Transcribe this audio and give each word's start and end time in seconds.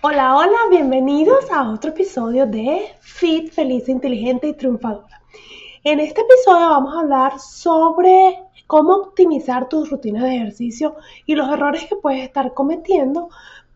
Hola, 0.00 0.36
hola, 0.36 0.58
bienvenidos 0.70 1.50
a 1.50 1.72
otro 1.72 1.90
episodio 1.90 2.46
de 2.46 2.86
Fit, 3.00 3.50
Feliz, 3.52 3.88
Inteligente 3.88 4.46
y 4.46 4.52
Triunfadora. 4.52 5.20
En 5.82 5.98
este 5.98 6.20
episodio 6.20 6.68
vamos 6.68 6.94
a 6.94 7.00
hablar 7.00 7.40
sobre 7.40 8.38
cómo 8.68 8.94
optimizar 8.94 9.68
tus 9.68 9.90
rutinas 9.90 10.22
de 10.22 10.36
ejercicio 10.36 10.94
y 11.26 11.34
los 11.34 11.48
errores 11.48 11.86
que 11.88 11.96
puedes 11.96 12.22
estar 12.22 12.54
cometiendo 12.54 13.28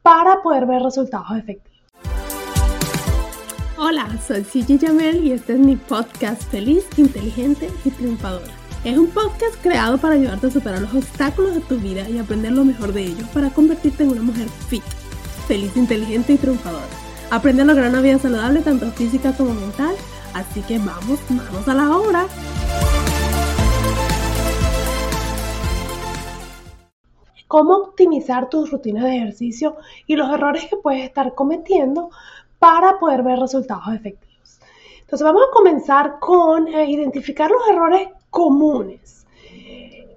para 0.03 0.41
poder 0.43 0.67
ver 0.67 0.83
resultados 0.83 1.37
efectivos. 1.37 1.83
Hola, 3.77 4.07
soy 4.25 4.45
Gigi 4.45 4.79
Jamel 4.79 5.25
y 5.25 5.33
este 5.33 5.55
es 5.55 5.59
mi 5.59 5.75
podcast 5.75 6.43
Feliz, 6.53 6.87
Inteligente 6.98 7.69
y 7.84 7.91
Triunfadora. 7.91 8.47
Es 8.84 8.97
un 8.97 9.09
podcast 9.09 9.61
creado 9.61 9.98
para 9.98 10.15
ayudarte 10.15 10.47
a 10.47 10.51
superar 10.53 10.83
los 10.83 10.95
obstáculos 10.95 11.57
de 11.57 11.62
tu 11.62 11.79
vida 11.79 12.09
y 12.09 12.19
aprender 12.19 12.53
lo 12.53 12.65
mejor 12.65 12.93
de 12.93 13.07
ellos 13.07 13.29
para 13.34 13.51
convertirte 13.51 14.05
en 14.05 14.11
una 14.11 14.23
mujer 14.23 14.48
fit 14.69 14.84
feliz, 15.43 15.77
inteligente 15.77 16.33
y 16.33 16.39
triunfadora. 16.39 16.87
Aprende 17.31 17.62
a 17.62 17.65
lograr 17.65 17.89
una 17.89 18.01
vida 18.01 18.19
saludable 18.19 18.61
tanto 18.61 18.91
física 18.93 19.33
como 19.33 19.55
mental. 19.55 19.95
Así 20.34 20.62
que 20.62 20.79
vamos, 20.79 21.21
vamos 21.29 21.69
a 21.69 21.75
la 21.75 21.97
obra. 21.97 22.27
Cómo 27.49 27.75
optimizar 27.77 28.49
tus 28.49 28.71
rutinas 28.71 29.05
de 29.05 29.17
ejercicio 29.17 29.77
y 30.07 30.17
los 30.17 30.31
errores 30.33 30.67
que 30.67 30.77
puedes 30.77 31.05
estar 31.05 31.34
cometiendo 31.34 32.11
para 32.59 32.99
poder 32.99 33.23
ver 33.23 33.39
resultados 33.39 33.89
efectivos. 33.95 34.61
Entonces 35.01 35.23
vamos 35.23 35.43
a 35.43 35.55
comenzar 35.55 36.19
con 36.19 36.69
eh, 36.69 36.91
identificar 36.91 37.51
los 37.51 37.69
errores 37.69 38.09
comunes 38.31 39.27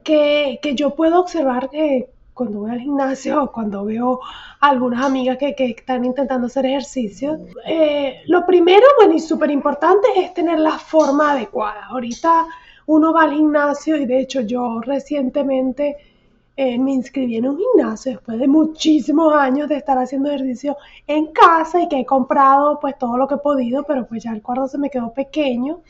que, 0.04 0.60
que 0.62 0.76
yo 0.76 0.96
puedo 0.96 1.20
observar 1.20 1.70
que 1.70 2.10
cuando 2.36 2.60
voy 2.60 2.72
al 2.72 2.82
gimnasio 2.82 3.44
o 3.44 3.52
cuando 3.54 3.86
veo 3.86 4.20
algunas 4.60 5.04
amigas 5.04 5.38
que, 5.38 5.56
están 5.58 6.06
intentando 6.06 6.46
hacer 6.48 6.68
ejercicio, 6.68 7.40
eh, 7.66 8.22
lo 8.28 8.46
primero, 8.46 8.86
bueno, 9.00 9.16
y 9.16 9.20
súper 9.20 9.50
importante 9.50 10.08
es 10.18 10.34
tener 10.36 10.60
la 10.60 10.78
forma 10.78 11.32
adecuada. 11.32 11.88
Ahorita 11.88 12.46
uno 12.86 13.14
va 13.14 13.24
al 13.24 13.34
gimnasio 13.34 13.98
y 13.98 14.06
de 14.06 14.20
hecho 14.20 14.42
yo 14.42 14.82
recientemente 14.82 15.98
eh, 16.58 16.78
me 16.78 16.92
inscribí 16.94 17.38
en 17.38 17.48
un 17.48 17.58
gimnasio 17.58 18.14
después 18.14 18.40
de 18.40 18.48
muchísimos 18.48 19.34
años 19.34 19.68
de 19.68 19.78
estar 19.78 19.98
haciendo 19.98 20.30
ejercicio 20.30 20.78
en 21.08 21.28
casa 21.34 21.82
y 21.82 21.90
que 21.90 22.00
he 22.00 22.06
comprado 22.06 22.80
pues 22.80 22.98
todo 22.98 23.18
lo 23.18 23.28
que 23.28 23.36
he 23.36 23.40
podido, 23.40 23.84
pero 23.84 24.06
pues 24.06 24.24
ya 24.24 24.32
el 24.32 24.42
cuarto 24.42 24.68
se 24.68 24.78
me 24.78 24.90
quedó 24.90 25.12
pequeño 25.14 25.82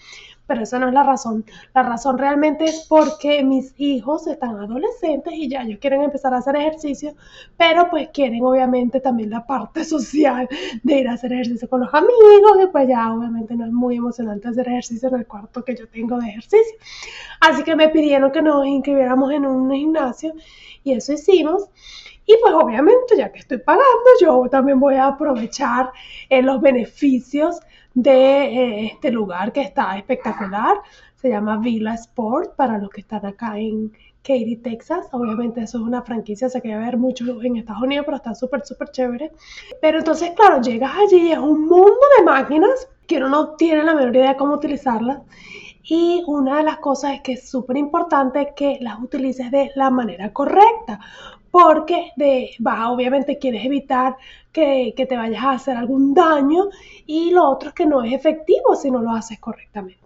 pero 0.48 0.64
esa 0.64 0.80
no 0.80 0.88
es 0.88 0.94
la 0.94 1.04
razón. 1.04 1.46
La 1.74 1.84
razón 1.84 2.18
realmente 2.18 2.66
es 2.66 2.86
porque 2.88 3.44
mis 3.44 3.74
hijos 3.78 4.28
están 4.28 4.58
adolescentes 4.58 5.34
y 5.34 5.50
ya 5.50 5.64
ellos 5.64 5.80
quieren 5.80 6.04
empezar 6.04 6.34
a 6.34 6.38
hacer 6.38 6.56
ejercicio, 6.56 7.16
pero 7.58 7.90
pues 7.90 8.10
quieren 8.14 8.44
obviamente 8.44 9.00
también 9.00 9.30
la 9.30 9.46
parte 9.46 9.84
social 9.84 10.48
de 10.84 11.00
ir 11.00 11.08
a 11.08 11.14
hacer 11.14 11.34
ejercicio 11.34 11.70
con 11.70 11.82
los 11.82 11.94
amigos 11.94 12.58
y 12.64 12.68
pues 12.68 12.88
ya 12.88 13.14
obviamente 13.14 13.56
no 13.56 13.66
es 13.66 13.72
muy 13.72 13.98
emocionante 13.98 14.48
hacer 14.48 14.68
ejercicio 14.68 15.10
en 15.10 15.16
el 15.16 15.28
cuarto 15.28 15.64
que 15.64 15.76
yo 15.76 15.88
tengo 15.88 16.20
de 16.20 16.30
ejercicio. 16.30 16.78
Así 17.42 17.64
que 17.64 17.76
me 17.76 17.90
pidieron 17.90 18.32
que 18.32 18.42
nos 18.42 18.66
inscribiéramos 18.66 19.32
en 19.32 19.46
un 19.46 19.72
gimnasio 19.72 20.34
y 20.84 20.94
eso 20.94 21.14
hicimos. 21.14 21.70
Y 22.28 22.36
pues 22.42 22.54
obviamente 22.56 23.16
ya 23.18 23.32
que 23.32 23.40
estoy 23.40 23.60
pagando, 23.60 23.86
yo 24.20 24.48
también 24.50 24.80
voy 24.80 24.96
a 24.96 25.08
aprovechar 25.08 25.92
eh, 26.30 26.42
los 26.42 26.60
beneficios 26.60 27.60
de 27.96 28.12
eh, 28.12 28.86
este 28.94 29.10
lugar 29.10 29.52
que 29.52 29.62
está 29.62 29.98
espectacular. 29.98 30.78
Se 31.16 31.30
llama 31.30 31.58
Villa 31.58 31.96
Sport 31.96 32.56
para 32.56 32.78
los 32.78 32.90
que 32.92 33.02
están 33.02 33.26
acá 33.26 33.58
en 33.58 33.92
Katy, 34.22 34.58
Texas. 34.58 35.08
Obviamente 35.12 35.62
eso 35.62 35.80
es 35.80 35.84
una 35.84 36.04
franquicia, 36.04 36.50
se 36.50 36.62
quiere 36.62 36.78
ver 36.78 36.98
mucho 36.98 37.26
en 37.42 37.56
Estados 37.56 37.82
Unidos, 37.82 38.06
pero 38.06 38.18
está 38.18 38.36
súper, 38.36 38.66
súper 38.66 38.90
chévere. 38.92 39.32
Pero 39.82 40.00
entonces, 40.00 40.32
claro, 40.36 40.62
llegas 40.62 40.92
allí, 40.96 41.32
es 41.32 41.40
un 41.40 41.62
mundo 41.62 42.02
de 42.18 42.26
máquinas 42.26 42.88
que 43.08 43.18
uno 43.18 43.30
no 43.30 43.56
tiene 43.56 43.84
la 43.84 43.96
menor 43.96 44.16
idea 44.16 44.30
de 44.30 44.38
cómo 44.38 44.56
utilizarlas. 44.56 45.22
Y 45.84 46.24
una 46.26 46.58
de 46.58 46.64
las 46.64 46.78
cosas 46.78 47.14
es 47.14 47.22
que 47.22 47.34
es 47.34 47.48
súper 47.50 47.78
importante 47.78 48.54
que 48.56 48.80
las 48.82 49.00
utilices 49.00 49.52
de 49.52 49.72
la 49.76 49.92
manera 49.92 50.34
correcta, 50.34 51.00
porque 51.56 52.12
obviamente 52.90 53.40
quieres 53.40 53.64
evitar 53.64 54.18
que, 54.52 54.94
te 54.94 55.16
vayas 55.16 55.42
a 55.42 55.52
hacer 55.52 55.78
algún 55.78 56.14
daño 56.14 56.68
y 57.06 57.32
lo 57.32 57.50
otro 57.50 57.70
es 57.70 57.76
que 57.76 57.86
no 57.86 58.04
es 58.04 58.12
efectivo 58.12 58.76
si 58.76 58.92
no 58.92 59.00
lo 59.00 59.12
haces 59.12 59.40
correctamente. 59.40 60.04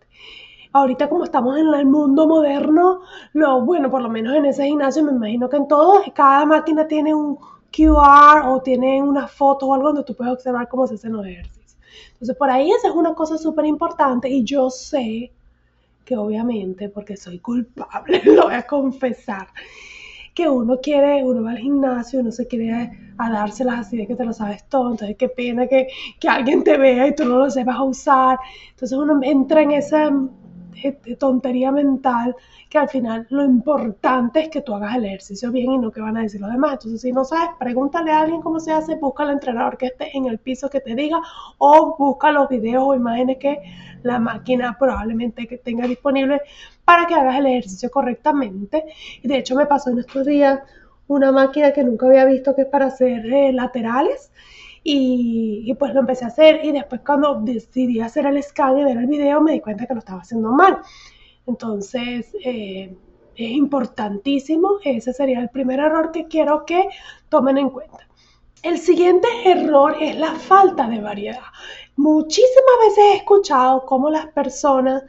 Ahorita 0.74 1.10
como 1.10 1.24
estamos 1.24 1.58
en 1.58 1.74
el 1.74 1.88
mundo 1.88 2.28
moderno, 2.28 3.02
lo 3.34 3.62
bueno, 3.66 3.90
por 3.90 4.04
lo 4.04 4.10
menos 4.10 4.36
en 4.36 4.46
ese 4.46 4.68
gimnasio, 4.68 5.04
me 5.04 5.12
imagino 5.12 5.50
que 5.50 5.58
en 5.58 5.68
todo, 5.68 6.04
cada 6.14 6.46
máquina 6.46 6.88
tiene 6.88 7.16
un 7.16 7.40
QR 7.76 8.48
o 8.48 8.62
tiene 8.62 9.02
una 9.02 9.28
foto 9.28 9.70
o 9.70 9.74
algo 9.74 9.88
donde 9.88 10.04
tú 10.04 10.16
puedes 10.16 10.32
observar 10.32 10.68
cómo 10.70 10.86
se 10.86 10.94
hacen 10.94 11.14
los 11.14 11.26
ejercicios. 11.26 11.78
Entonces, 12.14 12.38
por 12.38 12.52
ahí 12.52 12.70
esa 12.70 12.90
es 12.90 12.94
una 12.94 13.16
cosa 13.16 13.40
súper 13.40 13.66
importante 13.66 14.30
y 14.30 14.44
yo 14.44 14.70
sé 14.70 15.32
que 16.06 16.16
obviamente, 16.16 16.90
porque 16.90 17.18
soy 17.18 17.40
culpable, 17.40 18.22
lo 18.26 18.44
voy 18.44 18.54
a 18.54 18.68
confesar, 18.68 19.48
que 20.40 20.48
uno 20.48 20.80
quiere, 20.80 21.22
uno 21.22 21.44
va 21.44 21.52
al 21.52 21.58
gimnasio, 21.58 22.22
uno 22.22 22.32
se 22.32 22.48
quiere 22.48 22.72
a 23.18 23.30
dárselas 23.30 23.80
así 23.88 23.98
de 23.98 24.08
que 24.08 24.16
te 24.16 24.24
lo 24.24 24.32
sabes 24.32 24.64
todo, 24.70 24.92
entonces 24.92 25.18
qué 25.18 25.28
pena 25.28 25.68
que, 25.68 25.88
que 26.18 26.30
alguien 26.30 26.64
te 26.64 26.78
vea 26.78 27.08
y 27.08 27.14
tú 27.14 27.26
no 27.26 27.40
lo 27.40 27.50
sepas 27.50 27.76
usar. 27.82 28.40
Entonces 28.70 28.98
uno 28.98 29.20
entra 29.22 29.64
en 29.64 29.72
esa 29.72 30.10
tontería 31.18 31.72
mental 31.72 32.36
que 32.70 32.78
al 32.78 32.88
final 32.90 33.26
lo 33.30 33.44
importante 33.44 34.42
es 34.42 34.50
que 34.50 34.62
tú 34.62 34.76
hagas 34.76 34.96
el 34.96 35.06
ejercicio 35.06 35.52
bien 35.52 35.72
y 35.72 35.78
no 35.78 35.92
que 35.92 36.02
van 36.02 36.18
a 36.18 36.22
decir 36.22 36.40
los 36.40 36.52
demás. 36.52 36.74
Entonces, 36.74 37.02
si 37.02 37.12
no 37.12 37.26
sabes, 37.26 37.50
pregúntale 37.60 38.12
a 38.12 38.22
alguien 38.22 38.42
cómo 38.42 38.60
se 38.60 38.72
hace, 38.72 38.96
busca 38.96 39.24
al 39.24 39.32
entrenador 39.32 39.78
que 39.78 39.88
esté 39.88 40.16
en 40.16 40.26
el 40.26 40.38
piso 40.38 40.70
que 40.70 40.80
te 40.80 40.96
diga 40.96 41.20
o 41.58 41.96
busca 41.98 42.32
los 42.32 42.48
videos 42.50 42.84
o 42.86 42.96
imágenes 42.96 43.38
que 43.38 43.60
la 44.04 44.20
máquina 44.20 44.78
probablemente 44.80 45.48
que 45.48 45.58
tenga 45.58 45.88
disponible 45.88 46.42
para 46.86 47.06
que 47.06 47.16
hagas 47.16 47.38
el 47.38 47.48
ejercicio 47.48 47.90
correctamente. 47.90 48.86
Y 49.22 49.28
de 49.28 49.38
hecho 49.38 49.56
me 49.56 49.66
pasó 49.66 49.90
en 49.90 50.00
estos 50.00 50.26
días 50.26 50.60
una 51.08 51.32
máquina 51.32 51.72
que 51.74 51.84
nunca 51.84 52.06
había 52.06 52.26
visto 52.26 52.56
que 52.56 52.62
es 52.62 52.68
para 52.68 52.86
hacer 52.86 53.26
eh, 53.26 53.52
laterales. 53.52 54.32
Y, 54.84 55.74
pues 55.78 55.94
lo 55.94 56.02
empecé 56.02 56.26
a 56.26 56.30
hacer 56.30 56.64
y 56.64 56.72
después 56.72 57.02
cuando 57.06 57.40
decidí 57.42 58.00
hacer 58.00 58.26
el 58.26 58.42
scan 58.42 58.78
y 58.78 58.84
ver 58.84 58.98
el 58.98 59.08
video 59.08 59.42
me 59.42 59.54
di 59.54 59.60
cuenta 59.60 59.86
que 59.86 59.94
lo 59.94 60.00
estaba 60.00 60.22
haciendo 60.22 60.52
mal. 60.52 60.80
Entonces 61.46 62.34
eh, 62.44 62.96
es 63.36 63.52
importantísimo, 63.52 64.80
ese 64.84 65.14
sería 65.14 65.40
el 65.40 65.50
primer 65.50 65.80
error 65.80 66.12
que 66.12 66.28
quiero 66.28 66.66
que 66.66 66.88
tomen 67.30 67.58
en 67.58 67.70
cuenta. 67.70 68.08
El 68.62 68.78
siguiente 68.78 69.28
error 69.46 69.96
es 70.02 70.18
la 70.18 70.36
falta 70.36 70.88
de 70.90 71.00
variedad. 71.00 71.40
Muchísimas 72.00 72.76
veces 72.88 73.04
he 73.04 73.16
escuchado 73.18 73.86
cómo 73.86 74.10
las 74.10 74.28
personas 74.28 75.04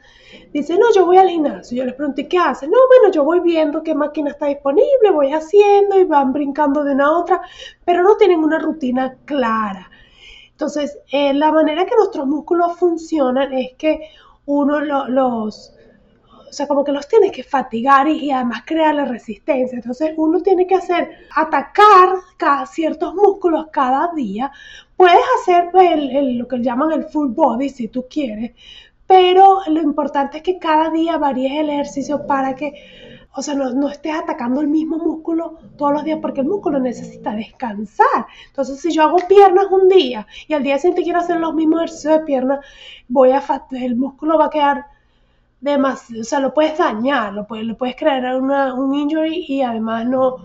dicen, 0.51 0.77
no, 0.77 0.93
yo 0.93 1.05
voy 1.05 1.15
al 1.15 1.29
gimnasio. 1.29 1.77
Yo 1.77 1.85
les 1.85 1.93
pregunto, 1.93 2.21
¿qué 2.29 2.37
hacen? 2.37 2.69
No, 2.69 2.77
bueno, 2.89 3.13
yo 3.13 3.23
voy 3.23 3.39
viendo 3.39 3.81
qué 3.81 3.95
máquina 3.95 4.31
está 4.31 4.47
disponible, 4.47 5.09
voy 5.13 5.31
haciendo 5.31 5.97
y 5.97 6.03
van 6.03 6.33
brincando 6.33 6.83
de 6.83 6.91
una 6.91 7.05
a 7.05 7.17
otra, 7.17 7.41
pero 7.85 8.03
no 8.03 8.17
tienen 8.17 8.43
una 8.43 8.59
rutina 8.59 9.15
clara. 9.23 9.89
Entonces, 10.51 10.99
eh, 11.13 11.33
la 11.33 11.53
manera 11.53 11.85
que 11.85 11.95
nuestros 11.95 12.27
músculos 12.27 12.77
funcionan 12.77 13.53
es 13.53 13.73
que 13.77 14.09
uno 14.45 14.81
los, 14.81 15.73
o 16.51 16.53
sea, 16.53 16.67
como 16.67 16.83
que 16.83 16.91
los 16.91 17.07
tienes 17.07 17.31
que 17.31 17.43
fatigar 17.43 18.09
y, 18.09 18.29
además 18.29 18.63
crearle 18.65 19.05
resistencia. 19.05 19.77
Entonces 19.77 20.13
uno 20.17 20.41
tiene 20.41 20.67
que 20.67 20.75
hacer, 20.75 21.09
atacar 21.33 22.09
cada, 22.35 22.65
ciertos 22.65 23.15
músculos 23.15 23.67
cada 23.71 24.13
día. 24.13 24.51
Puedes 24.97 25.23
hacer 25.39 25.69
lo 25.73 26.47
que 26.49 26.61
llaman 26.61 26.91
el 26.91 27.05
full 27.05 27.29
body 27.29 27.69
si 27.69 27.87
tú 27.87 28.05
quieres, 28.09 28.51
pero 29.07 29.61
lo 29.67 29.81
importante 29.81 30.37
es 30.37 30.43
que 30.43 30.59
cada 30.59 30.89
día 30.89 31.17
varíes 31.17 31.53
el 31.53 31.69
ejercicio 31.69 32.27
para 32.27 32.53
que, 32.53 32.73
o 33.33 33.41
sea, 33.41 33.53
no, 33.53 33.71
no, 33.71 33.87
estés 33.87 34.13
atacando 34.13 34.59
el 34.59 34.67
mismo 34.67 34.97
músculo 34.97 35.57
todos 35.77 35.93
los 35.93 36.03
días 36.03 36.19
porque 36.21 36.41
el 36.41 36.47
músculo 36.47 36.81
necesita 36.81 37.33
descansar. 37.33 38.25
Entonces, 38.47 38.81
si 38.81 38.91
yo 38.91 39.03
hago 39.03 39.19
piernas 39.29 39.67
un 39.71 39.87
día 39.87 40.27
y 40.49 40.53
al 40.53 40.63
día 40.63 40.77
siguiente 40.77 41.03
quiero 41.03 41.19
hacer 41.19 41.39
los 41.39 41.53
mismos 41.53 41.79
ejercicios 41.83 42.19
de 42.19 42.25
piernas, 42.25 42.59
voy 43.07 43.31
a, 43.31 43.41
el 43.71 43.95
músculo 43.95 44.37
va 44.37 44.47
a 44.47 44.49
quedar 44.49 44.85
demasiado, 45.61 46.21
o 46.21 46.25
sea, 46.25 46.39
lo 46.39 46.53
puedes 46.53 46.77
dañar, 46.77 47.33
lo 47.33 47.47
puedes, 47.47 47.65
lo 47.65 47.77
puedes 47.77 47.95
crear 47.95 48.35
una, 48.35 48.73
un 48.73 48.93
injury 48.93 49.45
y 49.47 49.61
además 49.61 50.05
no, 50.07 50.37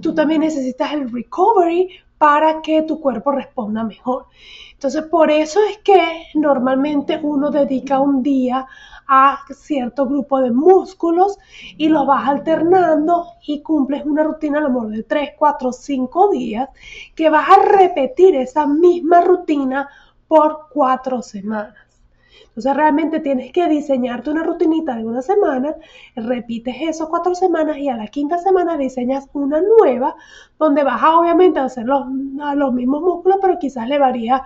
tú 0.00 0.14
también 0.14 0.40
necesitas 0.40 0.92
el 0.92 1.10
recovery 1.10 1.88
para 2.16 2.62
que 2.62 2.82
tu 2.82 3.00
cuerpo 3.00 3.32
responda 3.32 3.84
mejor. 3.84 4.26
Entonces, 4.72 5.04
por 5.04 5.30
eso 5.30 5.60
es 5.68 5.78
que 5.78 6.26
normalmente 6.34 7.18
uno 7.22 7.50
dedica 7.50 8.00
un 8.00 8.22
día 8.22 8.66
a 9.08 9.40
cierto 9.54 10.06
grupo 10.06 10.40
de 10.40 10.50
músculos 10.50 11.38
y 11.76 11.88
lo 11.88 12.04
vas 12.04 12.28
alternando 12.28 13.26
y 13.46 13.62
cumples 13.62 14.04
una 14.04 14.22
rutina 14.22 14.58
a 14.58 14.62
lo 14.62 14.70
mejor 14.70 14.90
de 14.90 15.02
3, 15.02 15.30
4, 15.36 15.72
5 15.72 16.30
días 16.30 16.68
que 17.14 17.30
vas 17.30 17.48
a 17.48 17.62
repetir 17.62 18.36
esa 18.36 18.66
misma 18.66 19.22
rutina 19.22 19.88
por 20.28 20.68
4 20.70 21.22
semanas. 21.22 21.87
Entonces 22.58 22.76
realmente 22.76 23.20
tienes 23.20 23.52
que 23.52 23.68
diseñarte 23.68 24.30
una 24.30 24.42
rutinita 24.42 24.96
de 24.96 25.04
una 25.04 25.22
semana, 25.22 25.76
repites 26.16 26.74
eso 26.80 27.08
cuatro 27.08 27.36
semanas 27.36 27.78
y 27.78 27.88
a 27.88 27.96
la 27.96 28.08
quinta 28.08 28.36
semana 28.38 28.76
diseñas 28.76 29.28
una 29.32 29.62
nueva 29.62 30.16
donde 30.58 30.82
vas 30.82 31.00
a 31.00 31.20
obviamente 31.20 31.60
hacer 31.60 31.84
los, 31.84 32.04
los 32.56 32.72
mismos 32.72 33.02
músculos, 33.02 33.38
pero 33.40 33.60
quizás 33.60 33.88
le 33.88 34.00
varía 34.00 34.42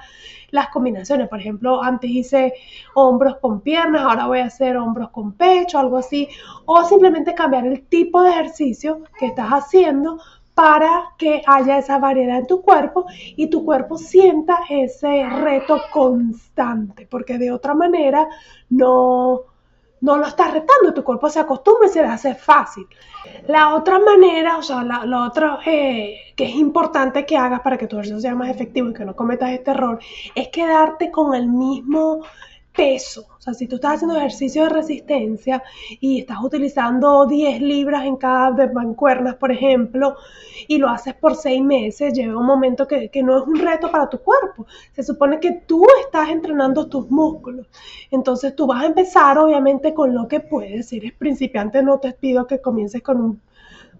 las 0.50 0.68
combinaciones. 0.68 1.26
Por 1.30 1.40
ejemplo, 1.40 1.82
antes 1.82 2.10
hice 2.10 2.52
hombros 2.94 3.38
con 3.38 3.62
piernas, 3.62 4.02
ahora 4.02 4.26
voy 4.26 4.40
a 4.40 4.44
hacer 4.44 4.76
hombros 4.76 5.08
con 5.08 5.32
pecho, 5.32 5.78
algo 5.78 5.96
así. 5.96 6.28
O 6.66 6.84
simplemente 6.84 7.34
cambiar 7.34 7.66
el 7.66 7.86
tipo 7.86 8.22
de 8.22 8.28
ejercicio 8.28 9.04
que 9.18 9.24
estás 9.24 9.48
haciendo 9.48 10.18
para 10.62 11.14
que 11.18 11.42
haya 11.44 11.78
esa 11.78 11.98
variedad 11.98 12.38
en 12.38 12.46
tu 12.46 12.62
cuerpo 12.62 13.06
y 13.34 13.48
tu 13.48 13.64
cuerpo 13.64 13.98
sienta 13.98 14.60
ese 14.70 15.28
reto 15.28 15.80
constante, 15.90 17.04
porque 17.10 17.36
de 17.36 17.50
otra 17.50 17.74
manera 17.74 18.28
no, 18.70 19.40
no 20.00 20.16
lo 20.18 20.24
estás 20.24 20.52
retando, 20.52 20.94
tu 20.94 21.02
cuerpo 21.02 21.28
se 21.28 21.40
acostumbra 21.40 21.88
y 21.88 21.90
se 21.90 22.02
le 22.02 22.06
hace 22.06 22.36
fácil. 22.36 22.86
La 23.48 23.74
otra 23.74 23.98
manera, 23.98 24.56
o 24.56 24.62
sea, 24.62 24.84
lo 24.84 25.24
otro 25.24 25.58
eh, 25.66 26.32
que 26.36 26.44
es 26.44 26.54
importante 26.54 27.26
que 27.26 27.36
hagas 27.36 27.60
para 27.62 27.76
que 27.76 27.88
tu 27.88 27.96
ejercicio 27.96 28.20
sea 28.20 28.36
más 28.36 28.48
efectivo 28.48 28.90
y 28.90 28.94
que 28.94 29.04
no 29.04 29.16
cometas 29.16 29.50
este 29.50 29.72
error, 29.72 29.98
es 30.36 30.46
quedarte 30.50 31.10
con 31.10 31.34
el 31.34 31.48
mismo 31.48 32.20
peso. 32.74 33.26
O 33.36 33.40
sea, 33.40 33.54
si 33.54 33.66
tú 33.66 33.76
estás 33.76 33.94
haciendo 33.94 34.16
ejercicio 34.16 34.64
de 34.64 34.70
resistencia 34.70 35.62
y 36.00 36.20
estás 36.20 36.38
utilizando 36.42 37.26
10 37.26 37.60
libras 37.60 38.04
en 38.04 38.16
cada 38.16 38.52
de 38.52 38.72
mancuernas, 38.72 39.34
por 39.36 39.52
ejemplo, 39.52 40.16
y 40.68 40.78
lo 40.78 40.88
haces 40.88 41.14
por 41.14 41.34
6 41.34 41.62
meses, 41.62 42.14
llega 42.14 42.36
un 42.36 42.46
momento 42.46 42.86
que, 42.86 43.08
que, 43.08 43.22
no 43.22 43.38
es 43.38 43.46
un 43.46 43.56
reto 43.56 43.90
para 43.90 44.08
tu 44.08 44.18
cuerpo. 44.18 44.66
Se 44.92 45.02
supone 45.02 45.40
que 45.40 45.62
tú 45.66 45.84
estás 46.04 46.28
entrenando 46.30 46.88
tus 46.88 47.10
músculos. 47.10 47.66
Entonces 48.10 48.54
tú 48.56 48.66
vas 48.66 48.82
a 48.82 48.86
empezar 48.86 49.38
obviamente 49.38 49.92
con 49.92 50.14
lo 50.14 50.28
que 50.28 50.40
puedes. 50.40 50.88
Si 50.88 50.98
eres 50.98 51.12
principiante, 51.12 51.82
no 51.82 51.98
te 51.98 52.12
pido 52.12 52.46
que 52.46 52.60
comiences 52.60 53.02
con 53.02 53.20
un 53.20 53.40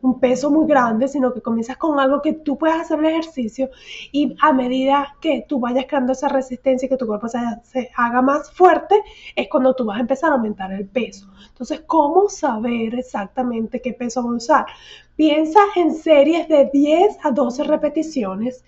un 0.03 0.19
peso 0.19 0.51
muy 0.51 0.67
grande, 0.67 1.07
sino 1.07 1.33
que 1.33 1.41
comienzas 1.41 1.77
con 1.77 1.99
algo 1.99 2.21
que 2.21 2.33
tú 2.33 2.59
puedes 2.59 2.77
hacer 2.77 2.99
el 2.99 3.07
ejercicio 3.07 3.71
y 4.11 4.37
a 4.41 4.53
medida 4.53 5.17
que 5.21 5.47
tú 5.49 5.61
vayas 5.61 5.87
creando 5.87 6.13
esa 6.13 6.29
resistencia 6.29 6.87
y 6.87 6.89
que 6.89 6.97
tu 6.97 7.07
cuerpo 7.07 7.29
se, 7.29 7.91
haga 7.97 8.21
más 8.21 8.51
fuerte, 8.53 9.01
es 9.37 9.49
cuando 9.49 9.75
tú 9.75 9.85
vas 9.85 9.99
a 9.99 10.01
empezar 10.01 10.31
a 10.31 10.35
aumentar 10.35 10.73
el 10.73 10.87
peso. 10.87 11.29
Entonces, 11.49 11.83
¿cómo 11.87 12.29
saber 12.29 12.97
exactamente 12.97 13.81
qué 13.81 13.93
peso 13.93 14.23
voy 14.23 14.35
a 14.35 14.37
usar? 14.39 14.67
Piensa 15.15 15.61
en 15.77 15.95
series 15.95 16.49
de 16.49 16.69
10 16.73 17.19
a 17.23 17.31
12 17.31 17.63
repeticiones 17.65 18.65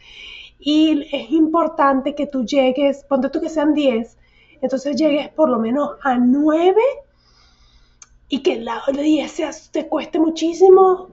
y 0.60 1.08
es 1.12 1.32
importante 1.32 2.14
que 2.14 2.28
tú 2.28 2.44
llegues, 2.44 3.04
ponte 3.04 3.28
tú 3.28 3.40
que 3.40 3.48
sean 3.48 3.74
10, 3.74 4.16
entonces 4.62 4.94
llegues 4.94 5.30
por 5.30 5.48
lo 5.48 5.58
menos 5.58 5.96
a 6.04 6.16
9 6.16 6.80
y 8.28 8.40
que 8.40 8.60
la 8.60 8.82
10 8.92 9.70
te 9.72 9.88
cueste 9.88 10.20
muchísimo, 10.20 11.08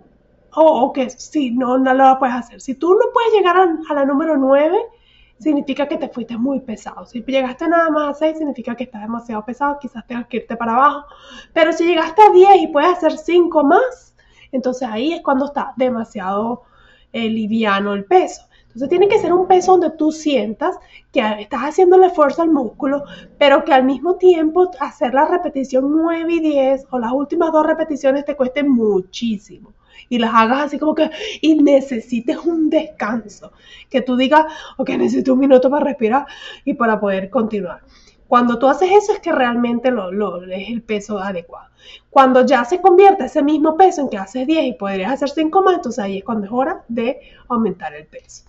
o, 0.54 0.92
que 0.94 1.10
si 1.10 1.52
no, 1.52 1.78
no 1.78 1.94
lo 1.94 2.20
puedes 2.20 2.36
hacer. 2.36 2.62
Si 2.62 2.76
tú 2.76 2.94
no 2.94 3.12
puedes 3.14 3.34
llegar 3.34 3.58
a, 3.58 3.94
la 3.94 4.06
número 4.06 4.38
9, 4.38 4.78
significa 5.40 5.88
que 5.88 5.98
te 5.98 6.10
fuiste 6.10 6.38
muy 6.38 6.60
pesado. 6.60 7.06
Si 7.06 7.24
llegaste 7.24 7.68
nada 7.68 7.90
más 7.90 8.18
a 8.18 8.20
6, 8.20 8.38
significa 8.38 8.76
que 8.76 8.84
estás 8.84 9.02
demasiado 9.02 9.46
pesado, 9.46 9.80
quizás 9.80 10.06
tengas 10.06 10.28
que 10.28 10.38
irte 10.38 10.56
para 10.56 10.74
abajo. 10.74 11.06
Pero 11.54 11.72
si 11.74 11.86
llegaste 11.86 12.22
a 12.22 12.32
10 12.32 12.64
y 12.64 12.68
puedes 12.68 12.92
hacer 12.92 13.18
5 13.18 13.64
más, 13.64 14.16
entonces 14.52 14.88
ahí 14.88 15.14
es 15.14 15.22
cuando 15.22 15.46
está 15.46 15.74
demasiado 15.78 16.64
eh, 17.14 17.30
liviano 17.30 17.94
el 17.94 18.06
peso. 18.06 18.44
Entonces 18.68 18.90
tiene 18.90 19.10
que 19.10 19.20
ser 19.20 19.34
un 19.34 19.48
peso 19.48 19.74
donde 19.74 19.90
tú 19.98 20.14
sientas 20.14 20.78
que 21.12 21.22
estás 21.40 21.62
haciendo 21.62 21.98
el 21.98 22.06
esfuerzo 22.06 22.42
al 22.42 22.52
músculo, 22.52 23.04
pero 23.38 23.66
que 23.66 23.74
al 23.74 23.84
mismo 23.84 24.16
tiempo 24.16 24.72
hacer 24.80 25.14
la 25.14 25.26
repetición 25.26 25.92
9 25.92 26.34
y 26.34 26.40
10 26.40 26.88
o 26.90 27.00
las 27.00 27.12
últimas 27.12 27.52
dos 27.52 27.66
repeticiones 27.66 28.24
te 28.24 28.38
cueste 28.38 28.64
muchísimo 28.64 29.74
y 30.10 30.20
las 30.20 30.34
hagas 30.34 30.66
así 30.66 30.80
como 30.80 30.96
que 30.96 31.10
y 31.42 31.56
necesites 31.56 32.38
un 32.38 32.70
descanso, 32.70 33.52
que 33.90 34.02
tú 34.02 34.16
digas, 34.16 34.46
ok, 34.78 34.90
necesito 34.92 35.34
un 35.34 35.40
minuto 35.40 35.70
para 35.70 35.86
respirar 35.86 36.26
y 36.66 36.74
para 36.74 37.00
poder 37.00 37.30
continuar. 37.30 37.82
Cuando 38.28 38.58
tú 38.58 38.68
haces 38.68 38.90
eso 38.92 39.12
es 39.12 39.20
que 39.20 39.34
realmente 39.34 39.92
lo, 39.92 40.10
lo, 40.10 40.44
es 40.44 40.70
el 40.70 40.82
peso 40.84 41.20
adecuado. 41.20 41.70
Cuando 42.10 42.46
ya 42.46 42.64
se 42.64 42.80
convierte 42.80 43.26
ese 43.26 43.44
mismo 43.44 43.76
peso 43.76 44.02
en 44.02 44.10
que 44.10 44.18
haces 44.18 44.48
10 44.48 44.66
y 44.68 44.74
podrías 44.74 45.12
hacer 45.12 45.30
5 45.30 45.62
más, 45.62 45.76
entonces 45.76 46.02
ahí 46.02 46.20
es 46.20 46.24
cuando 46.24 46.46
es 46.46 46.52
hora 46.54 46.86
de 46.88 47.20
aumentar 47.50 47.94
el 47.94 48.06
peso. 48.06 48.46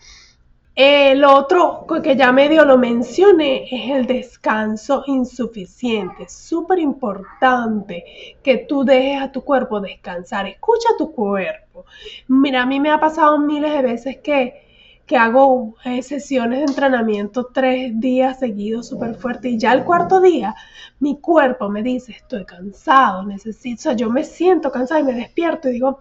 El 0.75 1.23
otro 1.25 1.87
que 2.03 2.17
ya 2.17 2.33
medio 2.33 2.65
lo 2.65 2.79
mencioné 2.79 3.65
es 3.71 3.91
el 3.91 4.07
descanso 4.07 5.05
insuficiente. 5.07 6.27
Súper 6.31 6.79
importante 6.79 8.39
que 8.43 8.57
tú 8.57 8.83
dejes 8.83 9.21
a 9.21 9.31
tu 9.31 9.43
cuerpo 9.43 9.81
descansar. 9.81 10.47
Escucha 10.47 10.89
a 10.95 10.97
tu 10.97 11.13
cuerpo. 11.13 11.85
Mira, 12.29 12.63
a 12.63 12.67
mí 12.67 12.81
me 12.81 12.91
ha 12.91 12.99
pasado 12.99 13.39
miles 13.39 13.71
de 13.71 13.83
veces 13.83 14.19
que, 14.19 14.63
que 15.05 15.17
hago 15.19 15.75
sesiones 16.01 16.61
de 16.61 16.65
entrenamiento 16.65 17.51
tres 17.53 18.01
días 18.01 18.39
seguidos 18.39 18.89
súper 18.89 19.15
fuerte 19.17 19.51
y 19.51 19.59
ya 19.59 19.75
el 19.75 19.85
cuarto 19.85 20.23
día 20.23 20.55
mi 21.01 21.21
cuerpo 21.21 21.69
me 21.69 21.83
dice 21.83 22.13
estoy 22.13 22.45
cansado, 22.47 23.25
necesito, 23.25 23.81
o 23.81 23.83
sea, 23.83 23.93
yo 23.93 24.09
me 24.09 24.25
siento 24.25 24.71
cansado 24.71 25.01
y 25.01 25.05
me 25.05 25.13
despierto 25.13 25.69
y 25.69 25.73
digo, 25.73 25.99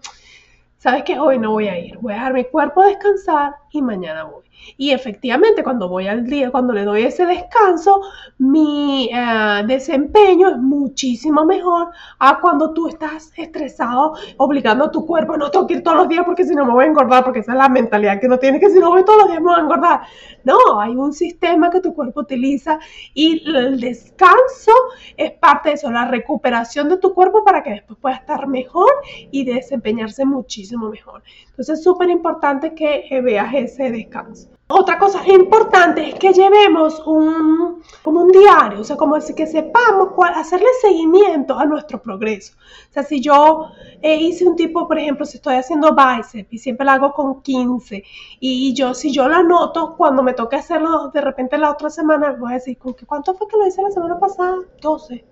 ¿sabes 0.78 1.02
qué? 1.02 1.18
Hoy 1.18 1.38
no 1.38 1.50
voy 1.50 1.68
a 1.68 1.78
ir, 1.78 1.98
voy 1.98 2.12
a 2.12 2.16
dejar 2.16 2.34
mi 2.34 2.44
cuerpo 2.44 2.82
descansar 2.84 3.54
y 3.70 3.82
mañana 3.82 4.24
voy. 4.24 4.44
Y 4.76 4.90
efectivamente, 4.90 5.62
cuando 5.62 5.88
voy 5.88 6.08
al 6.08 6.24
día, 6.24 6.50
cuando 6.50 6.72
le 6.72 6.84
doy 6.84 7.02
ese 7.02 7.26
descanso, 7.26 8.00
mi 8.38 9.10
eh, 9.12 9.62
desempeño 9.66 10.48
es 10.50 10.58
muchísimo 10.58 11.44
mejor 11.44 11.90
a 12.18 12.40
cuando 12.40 12.72
tú 12.72 12.88
estás 12.88 13.32
estresado, 13.36 14.14
obligando 14.36 14.84
a 14.84 14.90
tu 14.90 15.04
cuerpo, 15.06 15.36
no 15.36 15.50
tengo 15.50 15.66
que 15.66 15.74
ir 15.74 15.82
todos 15.82 15.96
los 15.96 16.08
días 16.08 16.24
porque 16.24 16.44
si 16.44 16.54
no 16.54 16.64
me 16.64 16.72
voy 16.72 16.84
a 16.84 16.88
engordar, 16.88 17.24
porque 17.24 17.40
esa 17.40 17.52
es 17.52 17.58
la 17.58 17.68
mentalidad 17.68 18.20
que 18.20 18.28
no 18.28 18.38
tiene 18.38 18.60
que 18.60 18.70
si 18.70 18.78
no 18.78 18.90
voy 18.90 19.04
todos 19.04 19.18
los 19.20 19.28
días 19.28 19.40
me 19.40 19.48
voy 19.48 19.58
a 19.58 19.62
engordar. 19.62 20.00
No, 20.44 20.80
hay 20.80 20.94
un 20.96 21.12
sistema 21.12 21.70
que 21.70 21.80
tu 21.80 21.94
cuerpo 21.94 22.20
utiliza 22.20 22.78
y 23.14 23.42
el 23.48 23.80
descanso 23.80 24.72
es 25.16 25.32
parte 25.32 25.70
de 25.70 25.74
eso, 25.76 25.90
la 25.90 26.06
recuperación 26.06 26.88
de 26.88 26.98
tu 26.98 27.14
cuerpo 27.14 27.44
para 27.44 27.62
que 27.62 27.70
después 27.70 27.98
pueda 28.00 28.16
estar 28.16 28.46
mejor 28.46 28.90
y 29.30 29.44
desempeñarse 29.44 30.24
muchísimo 30.24 30.88
mejor. 30.88 31.22
Entonces 31.52 31.78
es 31.78 31.84
súper 31.84 32.10
importante 32.10 32.74
que 32.74 33.20
veas 33.22 33.54
ese 33.54 33.90
descanso. 33.90 34.52
Otra 34.74 34.98
cosa 34.98 35.22
importante 35.28 36.08
es 36.08 36.14
que 36.14 36.32
llevemos 36.32 37.02
un, 37.04 37.82
como 38.02 38.22
un 38.22 38.32
diario, 38.32 38.80
o 38.80 38.84
sea, 38.84 38.96
como 38.96 39.16
que 39.16 39.46
sepamos 39.46 40.12
cuál, 40.14 40.32
hacerle 40.32 40.68
seguimiento 40.80 41.58
a 41.58 41.66
nuestro 41.66 42.00
progreso. 42.00 42.54
O 42.88 42.92
sea, 42.92 43.02
si 43.02 43.20
yo 43.20 43.68
eh, 44.00 44.16
hice 44.16 44.48
un 44.48 44.56
tipo, 44.56 44.88
por 44.88 44.98
ejemplo, 44.98 45.26
si 45.26 45.36
estoy 45.36 45.56
haciendo 45.56 45.94
bicep 45.94 46.50
y 46.50 46.56
siempre 46.56 46.86
lo 46.86 46.92
hago 46.92 47.12
con 47.12 47.42
15 47.42 48.02
y 48.40 48.72
yo, 48.72 48.94
si 48.94 49.12
yo 49.12 49.28
lo 49.28 49.34
anoto, 49.34 49.94
cuando 49.94 50.22
me 50.22 50.32
toque 50.32 50.56
hacerlo 50.56 51.08
de 51.08 51.20
repente 51.20 51.58
la 51.58 51.70
otra 51.70 51.90
semana, 51.90 52.32
voy 52.32 52.52
a 52.52 52.54
decir, 52.54 52.78
¿cuánto 53.06 53.34
fue 53.34 53.48
que 53.48 53.58
lo 53.58 53.66
hice 53.66 53.82
la 53.82 53.90
semana 53.90 54.18
pasada? 54.18 54.56
12 54.80 55.24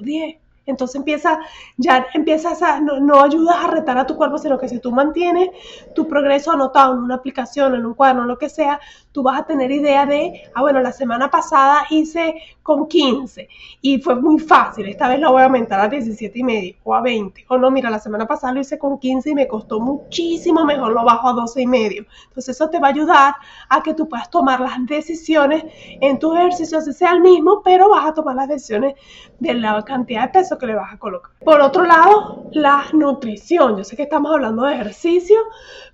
o 0.00 0.02
10 0.02 0.36
entonces 0.66 0.96
empieza, 0.96 1.40
ya 1.76 2.06
empiezas 2.14 2.62
a, 2.62 2.80
no, 2.80 3.20
ayudas 3.20 3.56
a 3.64 3.68
retar 3.68 3.98
a 3.98 4.06
tu 4.06 4.16
cuerpo, 4.16 4.38
sino 4.38 4.58
que 4.58 4.68
si 4.68 4.78
tú 4.78 4.92
mantienes 4.92 5.50
tu 5.94 6.06
progreso 6.06 6.52
anotado 6.52 6.94
en 6.94 7.00
una 7.00 7.16
aplicación, 7.16 7.74
en 7.74 7.86
un 7.86 7.94
cuaderno, 7.94 8.24
lo 8.24 8.38
que 8.38 8.48
sea, 8.48 8.80
tú 9.12 9.22
vas 9.22 9.40
a 9.40 9.44
tener 9.44 9.70
idea 9.70 10.06
de, 10.06 10.42
ah, 10.54 10.60
bueno, 10.60 10.80
la 10.80 10.92
semana 10.92 11.30
pasada 11.30 11.86
hice 11.90 12.34
con 12.62 12.86
15 12.86 13.48
y 13.80 13.98
fue 13.98 14.14
muy 14.14 14.38
fácil, 14.38 14.86
esta 14.86 15.08
vez 15.08 15.18
lo 15.18 15.32
voy 15.32 15.42
a 15.42 15.46
aumentar 15.46 15.80
a 15.80 15.88
17 15.88 16.38
y 16.38 16.42
medio 16.42 16.74
o 16.84 16.94
a 16.94 17.00
20. 17.00 17.46
O 17.48 17.58
no, 17.58 17.70
mira, 17.70 17.90
la 17.90 17.98
semana 17.98 18.26
pasada 18.26 18.52
lo 18.52 18.60
hice 18.60 18.78
con 18.78 18.98
15 18.98 19.30
y 19.30 19.34
me 19.34 19.48
costó 19.48 19.80
muchísimo 19.80 20.64
mejor, 20.64 20.92
lo 20.92 21.04
bajo 21.04 21.28
a 21.28 21.32
12 21.32 21.62
y 21.62 21.66
medio. 21.66 22.06
Entonces 22.28 22.56
eso 22.56 22.70
te 22.70 22.78
va 22.78 22.88
a 22.88 22.90
ayudar 22.90 23.34
a 23.68 23.82
que 23.82 23.94
tú 23.94 24.08
puedas 24.08 24.30
tomar 24.30 24.60
las 24.60 24.86
decisiones 24.86 25.64
en 26.00 26.18
tus 26.18 26.36
ejercicios, 26.36 26.84
sea 26.84 27.12
el 27.12 27.20
mismo, 27.20 27.62
pero 27.64 27.88
vas 27.88 28.06
a 28.06 28.14
tomar 28.14 28.36
las 28.36 28.48
decisiones 28.48 28.94
de 29.38 29.54
la 29.54 29.82
cantidad 29.82 30.22
de 30.22 30.28
peso 30.28 30.49
que 30.58 30.66
le 30.66 30.74
vas 30.74 30.92
a 30.92 30.98
colocar. 30.98 31.32
Por 31.44 31.60
otro 31.60 31.84
lado, 31.84 32.44
la 32.52 32.84
nutrición. 32.92 33.76
Yo 33.76 33.84
sé 33.84 33.96
que 33.96 34.04
estamos 34.04 34.32
hablando 34.32 34.64
de 34.64 34.74
ejercicio, 34.74 35.36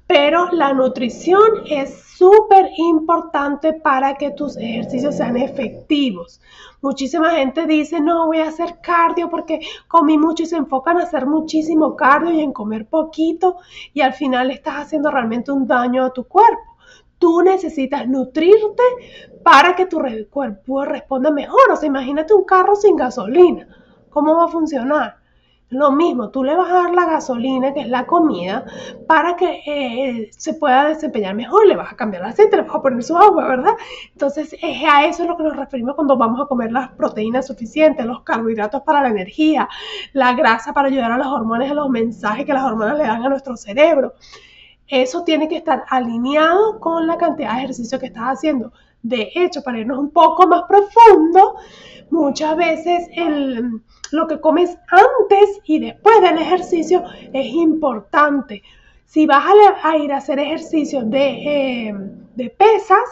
pero 0.07 0.51
la 0.53 0.73
nutrición 0.73 1.65
es 1.69 2.07
súper 2.17 2.71
importante 2.77 3.73
para 3.75 4.15
que 4.15 4.31
tus 4.31 4.57
ejercicios 4.57 5.17
sean 5.17 5.37
efectivos. 5.37 6.41
Muchísima 6.81 7.33
gente 7.33 7.67
dice, 7.67 8.01
no, 8.01 8.27
voy 8.27 8.39
a 8.39 8.49
hacer 8.49 8.81
cardio 8.81 9.29
porque 9.29 9.61
comí 9.89 10.17
mucho 10.17 10.45
y 10.45 10.47
se 10.47 10.57
enfocan 10.57 10.99
a 10.99 11.05
hacer 11.05 11.27
muchísimo 11.27 11.97
cardio 11.97 12.33
y 12.33 12.41
en 12.41 12.53
comer 12.53 12.87
poquito 12.87 13.57
y 13.93 14.01
al 14.01 14.13
final 14.13 14.51
estás 14.51 14.77
haciendo 14.77 15.11
realmente 15.11 15.53
un 15.53 15.67
daño 15.67 16.05
a 16.05 16.13
tu 16.13 16.25
cuerpo. 16.25 16.77
Tú 17.19 17.43
necesitas 17.43 18.07
nutrirte 18.07 18.83
para 19.43 19.75
que 19.75 19.87
tu 19.87 20.01
cuerpo 20.31 20.85
responda 20.85 21.31
mejor. 21.31 21.71
O 21.73 21.77
sea, 21.77 21.87
imagínate 21.87 22.35
un 22.35 22.45
carro 22.45 22.77
sin 22.77 22.95
gasolina. 22.95 23.67
¿Cómo 24.17 24.35
va 24.35 24.47
a 24.47 24.49
funcionar? 24.49 25.17
Lo 25.69 25.93
mismo, 25.93 26.31
tú 26.31 26.43
le 26.43 26.57
vas 26.57 26.71
a 26.71 26.85
dar 26.85 26.95
la 26.95 27.05
gasolina, 27.05 27.75
que 27.75 27.81
es 27.81 27.89
la 27.91 28.07
comida, 28.07 28.65
para 29.07 29.37
que 29.37 29.61
eh, 29.67 30.31
se 30.33 30.55
pueda 30.55 30.89
desempeñar 30.89 31.35
mejor. 31.35 31.67
Le 31.67 31.77
vas 31.77 31.93
a 31.93 31.97
cambiar 31.97 32.23
el 32.23 32.31
aceite, 32.31 32.57
le 32.57 32.63
vas 32.63 32.75
a 32.75 32.81
poner 32.81 33.03
su 33.03 33.15
agua, 33.15 33.47
¿verdad? 33.47 33.75
Entonces, 34.13 34.55
es 34.55 34.83
a 34.91 35.05
eso 35.05 35.25
es 35.25 35.29
lo 35.29 35.37
que 35.37 35.43
nos 35.43 35.55
referimos 35.55 35.97
cuando 35.97 36.17
vamos 36.17 36.41
a 36.41 36.47
comer 36.47 36.73
las 36.73 36.89
proteínas 36.93 37.47
suficientes, 37.47 38.07
los 38.07 38.23
carbohidratos 38.23 38.81
para 38.85 39.03
la 39.03 39.11
energía, 39.11 39.69
la 40.15 40.33
grasa 40.33 40.73
para 40.73 40.89
ayudar 40.89 41.13
a 41.13 41.19
las 41.19 41.27
hormonas, 41.27 41.71
a 41.71 41.75
los 41.75 41.91
mensajes 41.91 42.47
que 42.47 42.55
las 42.55 42.65
hormonas 42.65 42.97
le 42.97 43.05
dan 43.05 43.23
a 43.23 43.29
nuestro 43.29 43.55
cerebro. 43.55 44.15
Eso 44.89 45.25
tiene 45.25 45.47
que 45.47 45.59
estar 45.59 45.85
alineado 45.91 46.81
con 46.81 47.07
la 47.07 47.19
cantidad 47.19 47.53
de 47.53 47.59
ejercicio 47.59 47.99
que 47.99 48.07
estás 48.07 48.25
haciendo. 48.25 48.73
De 49.07 49.31
hecho, 49.37 49.63
para 49.63 49.79
irnos 49.79 49.99
un 49.99 50.11
poco 50.11 50.49
más 50.49 50.63
profundo, 50.69 51.55
muchas 52.11 52.57
veces 52.57 53.09
lo 54.11 54.27
que 54.27 54.41
comes 54.41 54.77
antes 54.89 55.61
y 55.65 55.79
después 55.79 56.21
del 56.21 56.39
ejercicio 56.39 57.05
es 57.33 57.47
importante. 57.47 58.65
Si 59.05 59.25
vas 59.25 59.45
a, 59.85 59.97
ir 59.97 60.13
a 60.13 60.17
hacer 60.17 60.41
ejercicio 60.41 61.03
de, 61.03 61.89
eh, 61.89 61.95
de 62.35 62.51
pesas, 62.51 63.05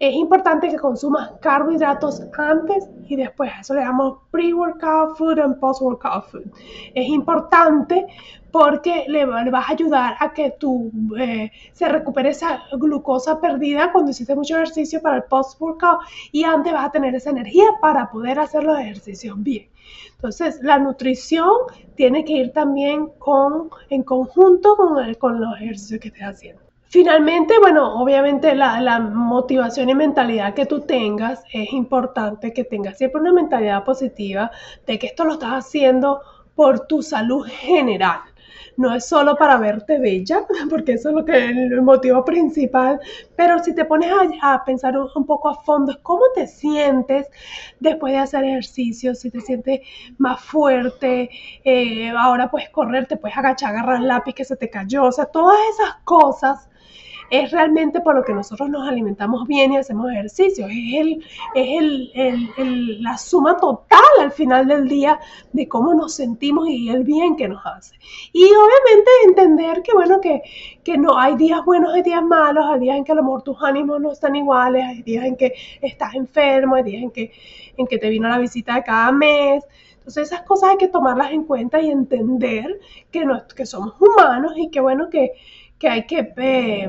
es 0.00 0.14
importante 0.14 0.68
que 0.68 0.78
consumas 0.78 1.30
carbohidratos 1.40 2.22
antes 2.36 2.88
y 3.06 3.14
después. 3.14 3.52
Eso 3.60 3.74
le 3.74 3.82
llamamos 3.82 4.18
pre-workout 4.32 5.16
food 5.16 5.38
and 5.38 5.60
post-workout 5.60 6.24
food. 6.30 6.50
Es 6.92 7.06
importante 7.08 8.06
porque 8.50 9.04
le, 9.08 9.24
vas 9.24 9.68
a 9.68 9.72
ayudar 9.72 10.16
a 10.18 10.32
que 10.32 10.50
tu, 10.50 10.90
eh, 11.18 11.50
se 11.72 11.88
recupere 11.88 12.30
esa 12.30 12.62
glucosa 12.72 13.40
perdida 13.40 13.92
cuando 13.92 14.10
hiciste 14.10 14.34
mucho 14.34 14.56
ejercicio 14.56 15.00
para 15.00 15.16
el 15.16 15.24
post-workout 15.24 16.00
y 16.32 16.44
antes 16.44 16.72
vas 16.72 16.86
a 16.86 16.92
tener 16.92 17.14
esa 17.14 17.30
energía 17.30 17.66
para 17.80 18.10
poder 18.10 18.38
hacer 18.38 18.64
los 18.64 18.78
ejercicios 18.78 19.40
bien. 19.42 19.68
Entonces, 20.14 20.60
la 20.62 20.78
nutrición 20.78 21.50
tiene 21.94 22.24
que 22.24 22.34
ir 22.34 22.52
también 22.52 23.08
con, 23.18 23.70
en 23.88 24.02
conjunto 24.02 24.76
con, 24.76 25.14
con 25.14 25.40
los 25.40 25.56
ejercicios 25.60 26.00
que 26.00 26.08
estés 26.08 26.24
haciendo. 26.24 26.62
Finalmente, 26.90 27.54
bueno, 27.60 28.02
obviamente 28.02 28.54
la, 28.56 28.80
la, 28.80 28.98
motivación 28.98 29.90
y 29.90 29.94
mentalidad 29.94 30.54
que 30.54 30.66
tú 30.66 30.80
tengas 30.80 31.44
es 31.52 31.72
importante 31.72 32.52
que 32.52 32.64
tengas 32.64 32.98
siempre 32.98 33.20
una 33.20 33.32
mentalidad 33.32 33.84
positiva 33.84 34.50
de 34.88 34.98
que 34.98 35.06
esto 35.06 35.24
lo 35.24 35.34
estás 35.34 35.52
haciendo 35.52 36.20
por 36.60 36.80
tu 36.86 37.02
salud 37.02 37.46
general. 37.46 38.20
No 38.76 38.94
es 38.94 39.08
solo 39.08 39.34
para 39.34 39.56
verte 39.56 39.98
bella, 39.98 40.44
porque 40.68 40.92
eso 40.92 41.08
es 41.08 41.14
lo 41.14 41.24
que 41.24 41.46
es 41.46 41.56
el 41.56 41.80
motivo 41.80 42.22
principal, 42.22 43.00
pero 43.34 43.64
si 43.64 43.74
te 43.74 43.86
pones 43.86 44.12
a, 44.42 44.62
pensar 44.62 44.94
un, 44.98 45.24
poco 45.24 45.48
a 45.48 45.54
fondo, 45.62 45.98
cómo 46.02 46.20
te 46.34 46.46
sientes 46.46 47.28
después 47.78 48.12
de 48.12 48.18
hacer 48.18 48.44
ejercicio, 48.44 49.14
si 49.14 49.30
te 49.30 49.40
sientes 49.40 49.80
más 50.18 50.38
fuerte, 50.42 51.30
eh, 51.64 52.10
ahora 52.10 52.50
puedes 52.50 52.68
correr, 52.68 53.06
te 53.06 53.16
puedes 53.16 53.38
agachar, 53.38 53.70
agarrar 53.70 54.02
lápiz 54.02 54.34
que 54.34 54.44
se 54.44 54.56
te 54.56 54.68
cayó, 54.68 55.04
o 55.04 55.12
sea, 55.12 55.24
todas 55.24 55.56
esas 55.72 55.94
cosas 56.04 56.68
es 57.30 57.52
realmente 57.52 58.00
por 58.00 58.16
lo 58.16 58.24
que 58.24 58.34
nosotros 58.34 58.68
nos 58.68 58.88
alimentamos 58.88 59.46
bien 59.46 59.72
y 59.72 59.76
hacemos 59.76 60.10
ejercicio. 60.10 60.66
Es, 60.66 60.74
el, 60.74 61.24
es 61.54 62.50
el, 62.58 63.02
la 63.02 63.16
suma 63.16 63.56
total 63.56 64.00
al 64.20 64.32
final 64.32 64.66
del 64.66 64.88
día 64.88 65.18
de 65.52 65.68
cómo 65.68 65.94
nos 65.94 66.14
sentimos 66.14 66.68
y 66.68 66.90
el 66.90 67.04
bien 67.04 67.36
que 67.36 67.48
nos 67.48 67.64
hace. 67.64 67.94
Y 68.32 68.44
obviamente 68.44 69.10
entender 69.26 69.82
que, 69.82 69.92
bueno, 69.92 70.20
que, 70.20 70.42
que 70.82 70.98
no 70.98 71.18
hay 71.18 71.36
días 71.36 71.64
buenos, 71.64 71.94
hay 71.94 72.02
días 72.02 72.22
malos, 72.22 72.64
hay 72.66 72.80
días 72.80 72.96
en 72.96 73.04
que 73.04 73.12
a 73.12 73.14
lo 73.14 73.42
ánimos 73.62 74.00
no 74.00 74.12
están 74.12 74.34
iguales, 74.34 74.84
hay 74.84 75.02
días 75.02 75.24
en 75.24 75.36
que 75.36 75.54
estás 75.80 76.14
enfermo, 76.14 76.74
hay 76.74 76.82
días 76.82 77.02
en 77.02 77.10
que, 77.10 77.32
en 77.76 77.86
que 77.86 77.98
te 77.98 78.08
vino 78.08 78.28
la 78.28 78.38
visita 78.38 78.74
de 78.74 78.82
cada 78.82 79.12
mes. 79.12 79.64
Entonces 79.98 80.32
esas 80.32 80.42
cosas 80.42 80.70
hay 80.70 80.76
que 80.78 80.88
tomarlas 80.88 81.30
en 81.30 81.44
cuenta 81.44 81.80
y 81.80 81.90
entender 81.90 82.80
que, 83.12 83.24
no, 83.24 83.46
que 83.46 83.66
somos 83.66 83.94
humanos 84.00 84.54
y 84.56 84.70
que 84.70 84.80
bueno, 84.80 85.10
que, 85.10 85.32
que 85.80 85.88
hay 85.88 86.06
que 86.06 86.32
eh, 86.36 86.88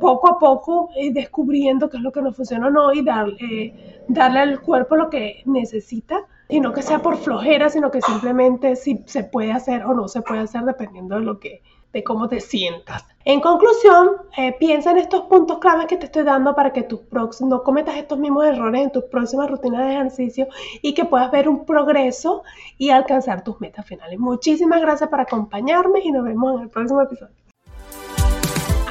poco 0.00 0.28
a 0.28 0.38
poco 0.38 0.90
ir 0.96 1.12
descubriendo 1.12 1.90
qué 1.90 1.96
es 1.96 2.02
lo 2.02 2.12
que 2.12 2.22
nos 2.22 2.36
funciona 2.36 2.68
o 2.68 2.70
no 2.70 2.92
y 2.92 3.02
darle, 3.02 4.04
darle 4.06 4.38
al 4.40 4.60
cuerpo 4.60 4.96
lo 4.96 5.10
que 5.10 5.42
necesita 5.44 6.24
y 6.48 6.60
no 6.60 6.72
que 6.72 6.82
sea 6.82 7.00
por 7.02 7.16
flojera, 7.16 7.68
sino 7.68 7.90
que 7.90 8.00
simplemente 8.00 8.76
si 8.76 9.02
se 9.06 9.24
puede 9.24 9.52
hacer 9.52 9.84
o 9.84 9.92
no 9.92 10.06
se 10.06 10.22
puede 10.22 10.42
hacer 10.42 10.62
dependiendo 10.62 11.16
de 11.16 11.22
lo 11.22 11.40
que 11.40 11.62
de 11.92 12.04
cómo 12.04 12.28
te 12.28 12.40
sientas. 12.40 13.06
En 13.24 13.40
conclusión, 13.40 14.10
eh, 14.36 14.54
piensa 14.58 14.90
en 14.90 14.98
estos 14.98 15.22
puntos 15.22 15.58
claves 15.58 15.86
que 15.86 15.96
te 15.96 16.06
estoy 16.06 16.22
dando 16.22 16.54
para 16.54 16.72
que 16.72 16.82
tus 16.82 17.00
no 17.40 17.62
cometas 17.64 17.96
estos 17.96 18.18
mismos 18.18 18.44
errores 18.44 18.82
en 18.82 18.92
tus 18.92 19.04
próximas 19.04 19.50
rutinas 19.50 19.84
de 19.84 19.94
ejercicio 19.94 20.46
y 20.82 20.94
que 20.94 21.06
puedas 21.06 21.30
ver 21.32 21.48
un 21.48 21.64
progreso 21.64 22.44
y 22.78 22.90
alcanzar 22.90 23.42
tus 23.42 23.60
metas 23.60 23.86
finales. 23.86 24.18
Muchísimas 24.18 24.80
gracias 24.80 25.08
por 25.08 25.20
acompañarme 25.20 26.00
y 26.04 26.12
nos 26.12 26.22
vemos 26.22 26.56
en 26.56 26.62
el 26.64 26.68
próximo 26.68 27.00
episodio 27.00 27.34